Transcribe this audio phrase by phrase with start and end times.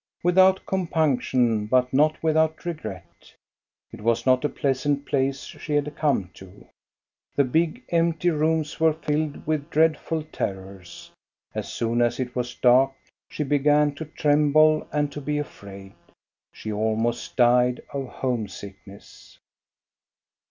[0.23, 3.35] Without compunction, but not without regret.
[3.91, 6.65] It was not a pleasant place she had come to;
[7.35, 11.11] the big, empty rooms were filled with dreadful terrors.
[11.53, 12.93] As soon as it was dark
[13.29, 15.93] she began to tremble and to be afraid.
[16.51, 19.37] She almost died of homesickness.